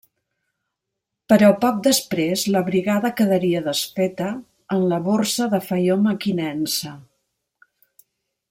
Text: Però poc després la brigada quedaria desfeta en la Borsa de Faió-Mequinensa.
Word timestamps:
Però 1.33 1.49
poc 1.65 1.77
després 1.87 2.45
la 2.55 2.63
brigada 2.71 3.13
quedaria 3.21 3.61
desfeta 3.67 4.33
en 4.79 4.89
la 4.95 4.99
Borsa 5.11 5.49
de 5.55 5.63
Faió-Mequinensa. 5.71 6.99